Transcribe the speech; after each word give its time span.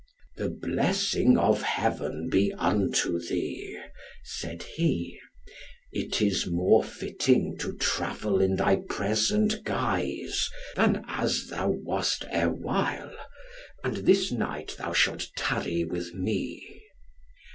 "The 0.35 0.49
blessing 0.49 1.37
of 1.37 1.61
Heaven 1.61 2.27
be 2.27 2.51
unto 2.53 3.19
thee," 3.19 3.77
said 4.23 4.63
he, 4.63 5.19
"it 5.91 6.23
is 6.23 6.47
more 6.47 6.83
fitting 6.83 7.55
to 7.59 7.77
travel 7.77 8.41
in 8.41 8.55
thy 8.55 8.77
present 8.77 9.63
guise, 9.63 10.49
than 10.75 11.05
as 11.07 11.45
thou 11.51 11.69
wast 11.69 12.25
erewhile; 12.31 13.15
and 13.83 13.97
this 13.97 14.31
night 14.31 14.73
thou 14.75 14.91
shalt 14.91 15.27
tarry 15.37 15.83
with 15.83 16.15
me." 16.15 16.81